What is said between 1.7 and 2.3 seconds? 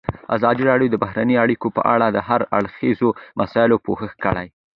په اړه د